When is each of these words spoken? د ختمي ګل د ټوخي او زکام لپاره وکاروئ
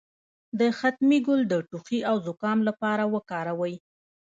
د 0.59 0.61
ختمي 0.77 1.19
ګل 1.27 1.41
د 1.47 1.53
ټوخي 1.69 1.99
او 2.09 2.15
زکام 2.27 2.59
لپاره 2.69 3.03
وکاروئ 3.13 3.75